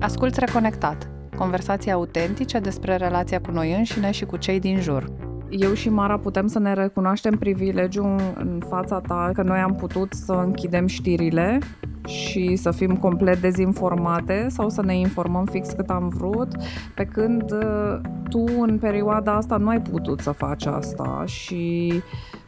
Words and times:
Asculți 0.00 0.40
Reconectat, 0.40 1.08
conversații 1.36 1.90
autentice 1.90 2.58
despre 2.58 2.96
relația 2.96 3.40
cu 3.40 3.50
noi 3.50 3.74
înșine 3.76 4.10
și 4.10 4.24
cu 4.24 4.36
cei 4.36 4.60
din 4.60 4.80
jur. 4.80 5.04
Eu 5.50 5.72
și 5.72 5.88
Mara 5.88 6.18
putem 6.18 6.46
să 6.46 6.58
ne 6.58 6.74
recunoaștem 6.74 7.38
privilegiul 7.38 8.34
în 8.38 8.62
fața 8.68 9.00
ta 9.00 9.30
că 9.34 9.42
noi 9.42 9.58
am 9.58 9.74
putut 9.74 10.12
să 10.12 10.32
închidem 10.32 10.86
știrile 10.86 11.58
și 12.06 12.56
să 12.56 12.70
fim 12.70 12.96
complet 12.96 13.40
dezinformate 13.40 14.46
sau 14.48 14.68
să 14.68 14.82
ne 14.82 14.96
informăm 14.96 15.44
fix 15.44 15.70
cât 15.70 15.90
am 15.90 16.08
vrut, 16.08 16.48
pe 16.94 17.04
când 17.04 17.52
uh, 17.52 18.00
tu 18.28 18.44
în 18.60 18.78
perioada 18.78 19.32
asta 19.32 19.56
nu 19.56 19.68
ai 19.68 19.80
putut 19.80 20.20
să 20.20 20.30
faci 20.30 20.66
asta 20.66 21.22
și 21.26 21.92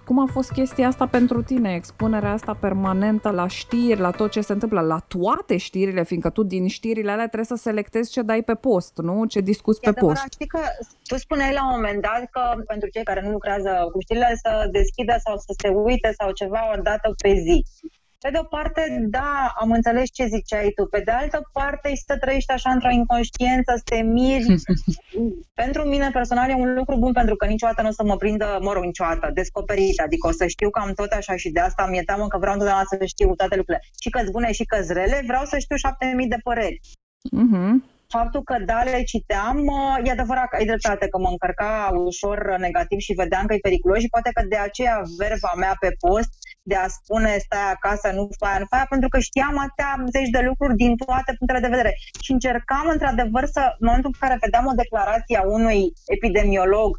cum 0.04 0.18
a 0.18 0.26
fost 0.32 0.52
chestia 0.52 0.86
asta 0.86 1.06
pentru 1.06 1.42
tine, 1.42 1.74
expunerea 1.74 2.32
asta 2.32 2.54
permanentă 2.54 3.30
la 3.30 3.46
știri, 3.46 4.00
la 4.00 4.10
tot 4.10 4.30
ce 4.30 4.40
se 4.40 4.52
întâmplă, 4.52 4.80
la 4.80 4.98
toate 5.08 5.56
știrile, 5.56 6.02
fiindcă 6.04 6.30
tu 6.30 6.42
din 6.42 6.68
știrile 6.68 7.10
alea 7.10 7.26
trebuie 7.26 7.56
să 7.56 7.62
selectezi 7.62 8.10
ce 8.10 8.22
dai 8.22 8.42
pe 8.42 8.54
post, 8.54 8.96
nu? 8.96 9.24
Ce 9.24 9.40
discuți 9.40 9.80
pe 9.80 9.88
adevărat, 9.88 10.18
post. 10.18 10.32
Știi 10.32 10.46
că 10.46 10.60
tu 11.02 11.16
spuneai 11.16 11.52
la 11.52 11.64
un 11.64 11.70
moment 11.74 12.02
dat 12.02 12.28
că 12.30 12.62
pentru 12.66 12.88
cei 12.88 13.04
care 13.04 13.20
nu 13.24 13.30
lucrează 13.30 13.88
cu 13.92 14.00
știrile 14.00 14.38
să 14.42 14.68
deschidă 14.70 15.14
sau 15.24 15.36
să 15.36 15.54
se 15.62 15.68
uite 15.68 16.14
sau 16.18 16.30
ceva 16.32 16.60
o 16.76 16.80
dată 16.80 17.14
pe 17.22 17.32
zi. 17.34 17.64
Pe 18.24 18.30
de 18.30 18.38
o 18.40 18.44
parte, 18.44 18.82
da, 19.08 19.52
am 19.60 19.70
înțeles 19.70 20.08
ce 20.12 20.26
ziceai 20.26 20.72
tu. 20.76 20.86
Pe 20.86 21.00
de 21.04 21.10
altă 21.10 21.48
parte, 21.52 21.88
și 21.94 22.02
să 22.06 22.16
trăiești 22.20 22.52
așa 22.52 22.70
într-o 22.70 22.90
inconștiență, 22.90 23.72
să 23.76 23.82
te 23.84 24.00
miri. 24.02 24.54
pentru 25.62 25.82
mine 25.88 26.10
personal 26.12 26.50
e 26.50 26.54
un 26.54 26.74
lucru 26.74 26.96
bun 26.98 27.12
pentru 27.12 27.36
că 27.36 27.46
niciodată 27.46 27.82
nu 27.82 27.88
o 27.88 27.92
să 27.92 28.04
mă 28.04 28.16
prindă, 28.16 28.58
mă 28.60 28.72
rog, 28.72 28.84
niciodată, 28.84 29.30
descoperit. 29.34 30.00
Adică 30.00 30.26
o 30.26 30.30
să 30.30 30.46
știu 30.46 30.70
că 30.70 30.78
am 30.78 30.92
tot 30.92 31.10
așa 31.10 31.36
și 31.36 31.50
de 31.50 31.60
asta 31.60 31.86
mi-e 31.90 32.02
teamă 32.02 32.26
că 32.26 32.38
vreau 32.38 32.52
întotdeauna 32.52 32.84
să 32.88 33.04
știu 33.04 33.34
toate 33.34 33.56
lucrurile. 33.56 33.84
Și 34.00 34.10
că 34.10 34.20
bune 34.30 34.52
și 34.52 34.64
că 34.64 34.76
rele, 34.88 35.22
vreau 35.26 35.44
să 35.44 35.58
știu 35.58 35.76
șapte 35.76 36.12
mii 36.16 36.28
de 36.28 36.38
păreri. 36.42 36.80
Mm-hmm 37.40 37.91
faptul 38.16 38.42
că 38.42 38.56
da, 38.70 38.80
le 38.82 39.02
citeam, 39.12 39.56
e 40.04 40.10
adevărat 40.10 40.48
că 40.48 40.56
ai 40.56 40.70
dreptate 40.70 41.08
că 41.08 41.18
mă 41.18 41.28
încărca 41.34 41.72
ușor 42.10 42.38
negativ 42.66 42.98
și 42.98 43.20
vedeam 43.22 43.44
că 43.46 43.54
e 43.54 43.68
periculos 43.68 43.98
și 43.98 44.14
poate 44.14 44.30
că 44.36 44.42
de 44.52 44.56
aceea 44.56 44.96
verba 45.18 45.52
mea 45.62 45.74
pe 45.80 45.90
post 46.04 46.32
de 46.70 46.76
a 46.84 46.86
spune 46.98 47.32
stai 47.46 47.70
acasă, 47.76 48.06
nu 48.16 48.28
fai, 48.38 48.58
nu 48.58 48.66
fai, 48.72 48.84
pentru 48.88 49.08
că 49.08 49.18
știam 49.18 49.58
atâtea 49.58 50.04
zeci 50.14 50.34
de 50.36 50.40
lucruri 50.48 50.76
din 50.82 50.92
toate 50.96 51.30
punctele 51.38 51.64
de 51.64 51.74
vedere. 51.74 51.92
Și 52.24 52.30
încercam 52.32 52.86
într-adevăr 52.94 53.44
să, 53.54 53.62
în 53.78 53.86
momentul 53.88 54.10
în 54.12 54.18
care 54.22 54.42
vedeam 54.44 54.66
o 54.66 54.80
declarație 54.82 55.36
a 55.38 55.44
unui 55.58 55.80
epidemiolog 56.16 56.90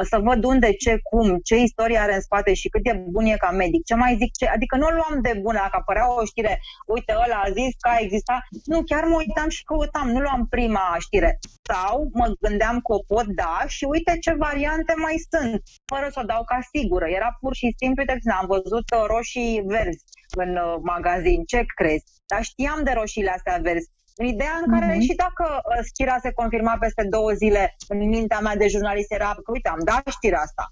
să 0.00 0.18
văd 0.18 0.44
unde, 0.44 0.72
ce, 0.72 1.00
cum, 1.02 1.38
ce 1.38 1.56
istorie 1.56 1.98
are 1.98 2.14
în 2.14 2.20
spate 2.20 2.54
și 2.54 2.68
cât 2.68 2.82
de 2.82 3.04
bun 3.14 3.24
e 3.24 3.36
ca 3.36 3.50
medic. 3.50 3.84
Ce 3.84 3.94
mai 3.94 4.16
zic, 4.20 4.32
ce, 4.32 4.46
adică 4.46 4.76
nu 4.76 4.86
o 4.86 4.90
luam 4.90 5.20
de 5.22 5.38
bună, 5.40 5.58
dacă 5.58 5.76
apărea 5.80 6.14
o 6.14 6.24
știre, 6.24 6.60
uite, 6.86 7.12
ăla 7.24 7.40
a 7.44 7.50
zis 7.50 7.72
că 7.80 7.88
a 7.88 7.98
existat, 8.00 8.42
nu, 8.64 8.82
chiar 8.82 9.04
mă 9.04 9.16
uitam 9.16 9.48
și 9.48 9.64
căutam, 9.64 10.08
nu 10.08 10.20
luam 10.20 10.46
prima 10.50 10.96
știre. 10.98 11.38
Sau 11.72 12.08
mă 12.12 12.26
gândeam 12.40 12.76
că 12.80 12.92
o 12.92 13.04
pot 13.14 13.26
da 13.26 13.64
și 13.66 13.84
uite 13.84 14.18
ce 14.20 14.32
variante 14.34 14.94
mai 14.96 15.16
sunt, 15.30 15.62
fără 15.92 16.08
să 16.12 16.20
o 16.22 16.26
dau 16.32 16.44
ca 16.44 16.58
sigură. 16.72 17.06
Era 17.08 17.36
pur 17.40 17.54
și 17.54 17.74
simplu, 17.76 18.02
uite, 18.02 18.30
am 18.40 18.46
văzut 18.46 18.86
uh, 18.96 19.04
roșii 19.06 19.62
verzi 19.66 20.04
în 20.36 20.56
uh, 20.56 20.74
magazin, 20.82 21.44
ce 21.44 21.64
crezi? 21.74 22.04
Dar 22.26 22.42
știam 22.42 22.80
de 22.84 22.92
roșiile 22.94 23.30
astea 23.30 23.58
verzi 23.62 23.90
în 24.22 24.28
ideea 24.34 24.56
în 24.64 24.72
care 24.72 24.88
uh-huh. 24.92 25.06
și 25.06 25.14
dacă 25.24 25.44
uh, 25.56 25.84
știrea 25.90 26.18
se 26.22 26.32
confirma 26.40 26.76
peste 26.80 27.06
două 27.10 27.30
zile, 27.42 27.76
în 27.88 27.98
mintea 28.08 28.40
mea 28.40 28.56
de 28.56 28.68
jurnalist 28.68 29.12
era 29.12 29.30
că, 29.44 29.50
uite, 29.52 29.68
am 29.68 29.82
dat 29.84 30.02
știrea 30.16 30.40
asta, 30.40 30.64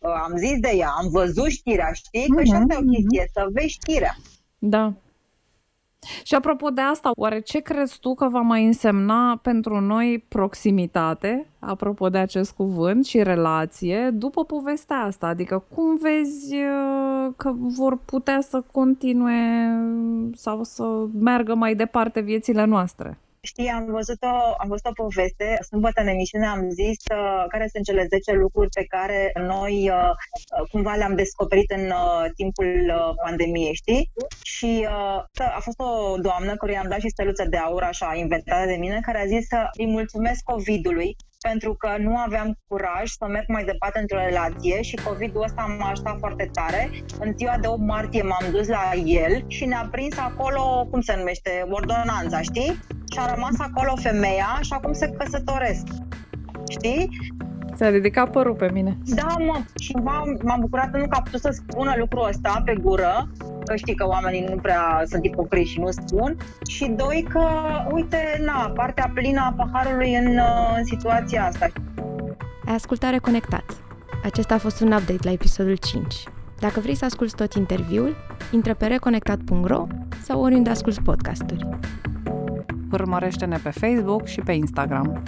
uh, 0.00 0.16
am 0.26 0.32
zis 0.36 0.56
de 0.66 0.72
ea, 0.82 0.90
am 1.00 1.08
văzut 1.10 1.50
știrea, 1.50 1.90
știi? 1.92 2.26
Că 2.34 2.40
uh-huh. 2.40 2.44
și 2.44 2.52
asta 2.52 2.74
e 2.74 2.76
o 2.76 2.80
mhm, 2.80 2.94
chestie, 2.94 3.24
uh-huh. 3.24 3.32
să 3.32 3.46
vezi 3.52 3.76
știrea. 3.78 4.14
Da. 4.58 4.84
Și 6.22 6.34
apropo 6.34 6.68
de 6.68 6.80
asta, 6.80 7.10
oare 7.14 7.40
ce 7.40 7.58
crezi 7.58 7.98
tu 8.00 8.14
că 8.14 8.28
va 8.28 8.40
mai 8.40 8.66
însemna 8.66 9.38
pentru 9.42 9.80
noi 9.80 10.24
proximitate, 10.28 11.50
apropo 11.58 12.08
de 12.08 12.18
acest 12.18 12.52
cuvânt, 12.52 13.04
și 13.04 13.22
relație, 13.22 14.10
după 14.10 14.44
povestea 14.44 14.96
asta? 14.96 15.26
Adică 15.26 15.64
cum 15.74 15.96
vezi 15.96 16.54
uh, 16.54 17.32
că 17.36 17.52
vor 17.56 17.98
putea 18.04 18.40
să 18.40 18.62
continue 18.72 19.70
sau 20.34 20.62
să 20.62 21.06
meargă 21.20 21.54
mai 21.54 21.74
departe 21.74 22.20
viețile 22.20 22.64
noastre? 22.64 23.18
Știi, 23.40 23.68
am 23.68 23.84
văzut 23.90 24.22
o, 24.22 24.54
am 24.58 24.68
văzut 24.68 24.86
o 24.86 24.92
poveste, 24.92 25.58
sâmbătă 25.68 26.00
în 26.00 26.06
emisiune 26.06 26.46
am 26.46 26.70
zis 26.70 26.96
uh, 27.12 27.44
care 27.48 27.68
sunt 27.72 27.84
cele 27.84 28.06
10 28.08 28.32
lucruri 28.32 28.68
pe 28.68 28.84
care 28.84 29.32
noi 29.46 29.90
uh, 29.90 30.10
uh, 30.10 30.68
cumva 30.70 30.94
le-am 30.94 31.14
descoperit 31.14 31.70
în 31.70 31.84
uh, 31.90 32.24
timpul 32.34 32.92
uh, 32.94 33.14
pandemiei, 33.24 33.74
știi? 33.74 34.12
Și 34.42 34.86
uh, 34.88 35.46
a 35.56 35.60
fost 35.60 35.80
o 35.80 36.16
doamnă 36.16 36.56
care 36.56 36.72
i-am 36.72 36.88
dat 36.88 37.00
și 37.00 37.08
steluță 37.08 37.44
de 37.44 37.56
aur, 37.56 37.82
așa, 37.82 38.14
inventată 38.14 38.66
de 38.66 38.76
mine, 38.76 39.00
care 39.02 39.20
a 39.20 39.26
zis 39.26 39.46
să 39.46 39.68
îi 39.78 39.86
mulțumesc 39.86 40.42
COVID-ului 40.42 41.16
pentru 41.40 41.74
că 41.74 41.96
nu 41.98 42.16
aveam 42.16 42.58
curaj 42.68 43.10
să 43.18 43.26
merg 43.26 43.48
mai 43.48 43.64
departe 43.64 43.98
într-o 43.98 44.18
relație 44.18 44.82
și 44.82 44.96
COVID-ul 44.96 45.42
ăsta 45.42 45.76
m-a 45.78 45.90
ajutat 45.90 46.16
foarte 46.18 46.50
tare. 46.52 46.90
În 47.20 47.32
ziua 47.36 47.56
de 47.60 47.66
8 47.66 47.80
martie 47.80 48.22
m-am 48.22 48.50
dus 48.50 48.66
la 48.66 48.92
el 49.04 49.44
și 49.46 49.64
ne-a 49.64 49.88
prins 49.90 50.18
acolo, 50.18 50.86
cum 50.90 51.00
se 51.00 51.16
numește, 51.16 51.66
ordonanța, 51.70 52.40
știi? 52.40 52.78
Și 53.12 53.18
a 53.18 53.34
rămas 53.34 53.54
acolo 53.58 53.92
femeia 53.96 54.58
și 54.60 54.72
acum 54.72 54.92
se 54.92 55.08
căsătoresc. 55.18 55.86
Știi? 56.68 57.08
S-a 57.74 57.88
ridicat 57.88 58.30
părul 58.30 58.54
pe 58.54 58.70
mine. 58.72 58.98
Da, 59.04 59.34
mă, 59.38 59.60
și 59.80 59.92
m-am, 59.92 60.40
m-am 60.42 60.60
bucurat 60.60 60.96
nu 60.96 61.08
că 61.08 61.16
a 61.18 61.22
putut 61.22 61.40
să 61.40 61.50
spună 61.52 61.94
lucrul 61.98 62.28
ăsta 62.28 62.62
pe 62.64 62.74
gură, 62.80 63.28
că 63.64 63.76
știi 63.76 63.94
că 63.94 64.06
oamenii 64.06 64.46
nu 64.48 64.56
prea 64.56 65.02
sunt 65.04 65.24
ipocriți 65.24 65.70
și 65.70 65.80
nu 65.80 65.90
spun, 65.90 66.36
și 66.68 66.86
doi 66.86 67.26
că, 67.28 67.46
uite, 67.90 68.42
na, 68.44 68.72
partea 68.74 69.10
plină 69.14 69.40
a 69.40 69.54
paharului 69.56 70.14
în, 70.14 70.38
în 70.76 70.84
situația 70.84 71.44
asta. 71.44 71.66
Ai 72.66 72.74
ascultat 72.74 73.10
Reconectat. 73.10 73.64
Acesta 74.24 74.54
a 74.54 74.58
fost 74.58 74.80
un 74.80 74.92
update 74.92 75.22
la 75.22 75.30
episodul 75.30 75.76
5. 75.76 76.22
Dacă 76.58 76.80
vrei 76.80 76.94
să 76.94 77.04
asculti 77.04 77.34
tot 77.34 77.52
interviul, 77.52 78.16
intră 78.50 78.74
pe 78.74 78.86
reconectat.ro 78.86 79.86
sau 80.22 80.40
oriunde 80.42 80.70
asculti 80.70 81.02
podcasturi. 81.02 81.68
Urmărește-ne 82.92 83.58
pe 83.62 83.70
Facebook 83.70 84.26
și 84.26 84.40
pe 84.40 84.52
Instagram. 84.52 85.22